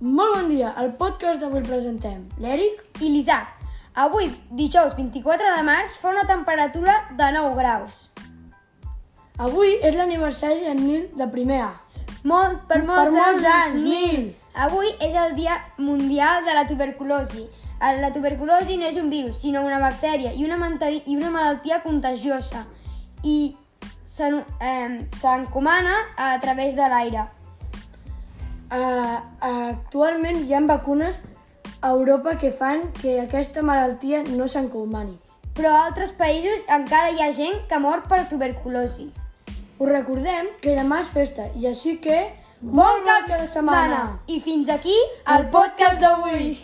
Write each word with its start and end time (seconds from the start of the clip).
Molt 0.00 0.30
bon 0.36 0.44
dia, 0.46 0.68
al 0.78 0.92
podcast 0.94 1.40
d'avui 1.42 1.58
presentem 1.66 2.20
l'Eric. 2.38 2.84
i 3.02 3.08
l'Isaac. 3.10 3.48
Avui, 3.98 4.28
dijous 4.54 4.92
24 4.94 5.56
de 5.56 5.62
març, 5.66 5.96
fa 5.98 6.10
una 6.10 6.22
temperatura 6.24 6.92
de 7.18 7.30
9 7.34 7.56
graus. 7.56 7.96
Avui 9.38 9.74
és 9.82 9.96
l'aniversari 9.96 10.60
del 10.60 10.78
Nil 10.84 11.08
de 11.18 11.26
primer 11.26 11.62
A. 11.62 11.72
Molt, 12.22 12.60
per 12.68 12.84
molts, 12.84 13.10
Per 13.10 13.10
molts 13.10 13.44
anys, 13.44 13.82
Nil. 13.82 14.36
Avui 14.54 14.86
és 15.00 15.14
el 15.14 15.34
Dia 15.34 15.56
Mundial 15.78 16.44
de 16.44 16.54
la 16.54 16.68
Tuberculosi. 16.68 17.48
La 17.80 18.12
tuberculosi 18.12 18.76
no 18.76 18.86
és 18.86 18.96
un 19.02 19.10
virus, 19.10 19.40
sinó 19.40 19.64
una 19.66 19.80
bactèria 19.80 20.30
i 20.32 20.44
una, 20.44 20.58
i 21.06 21.16
una 21.16 21.30
malaltia 21.30 21.82
contagiosa 21.82 22.66
i 23.24 23.56
eh, 24.20 25.08
s'encomana 25.18 25.98
a 26.16 26.38
través 26.38 26.76
de 26.76 26.88
l'aire. 26.88 27.26
Uh, 28.68 29.20
actualment 29.40 30.42
hi 30.44 30.52
ha 30.54 30.60
vacunes 30.68 31.20
a 31.80 31.88
Europa 31.90 32.36
que 32.36 32.50
fan 32.52 32.82
que 33.00 33.20
aquesta 33.22 33.62
malaltia 33.62 34.22
no 34.28 34.48
s'encomani. 34.48 35.16
Però 35.56 35.72
a 35.72 35.86
altres 35.86 36.12
països 36.18 36.68
encara 36.76 37.14
hi 37.14 37.22
ha 37.22 37.32
gent 37.32 37.62
que 37.70 37.80
mor 37.80 38.04
per 38.10 38.26
tuberculosi. 38.30 39.08
Us 39.78 39.88
recordem 39.88 40.52
que 40.60 40.76
demà 40.76 41.02
és 41.06 41.12
festa 41.14 41.48
i 41.56 41.68
així 41.72 41.96
que... 42.04 42.20
Bon 42.60 43.04
cap 43.06 43.28
de 43.30 43.44
setmana! 43.46 44.00
I 44.26 44.40
fins 44.42 44.70
aquí 44.74 44.96
el 45.36 45.46
podcast 45.54 46.02
d'avui. 46.02 46.56